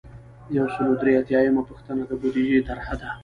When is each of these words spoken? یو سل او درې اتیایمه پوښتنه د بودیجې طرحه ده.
یو 0.57 0.65
سل 0.73 0.85
او 0.89 0.93
درې 1.01 1.11
اتیایمه 1.17 1.63
پوښتنه 1.69 2.01
د 2.05 2.11
بودیجې 2.21 2.59
طرحه 2.69 2.93
ده. 3.01 3.09